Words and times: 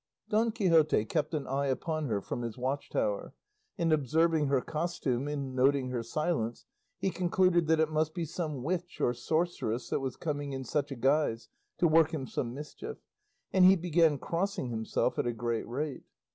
Don 0.29 0.51
Quixote 0.51 1.05
kept 1.05 1.35
an 1.35 1.45
eye 1.45 1.67
upon 1.67 2.07
her 2.07 2.21
from 2.21 2.41
his 2.41 2.57
watchtower, 2.57 3.35
and 3.77 3.93
observing 3.93 4.47
her 4.47 4.59
costume 4.59 5.27
and 5.27 5.53
noting 5.55 5.89
her 5.91 6.01
silence, 6.01 6.65
he 6.97 7.11
concluded 7.11 7.67
that 7.67 7.79
it 7.79 7.91
must 7.91 8.15
be 8.15 8.25
some 8.25 8.63
witch 8.63 8.99
or 8.99 9.13
sorceress 9.13 9.89
that 9.89 9.99
was 9.99 10.17
coming 10.17 10.53
in 10.53 10.63
such 10.63 10.91
a 10.91 10.95
guise 10.95 11.49
to 11.77 11.87
work 11.87 12.15
him 12.15 12.25
some 12.25 12.51
mischief, 12.51 12.97
and 13.53 13.63
he 13.65 13.75
began 13.75 14.17
crossing 14.17 14.69
himself 14.71 15.19
at 15.19 15.27
a 15.27 15.33
great 15.33 15.67
rate. 15.67 16.01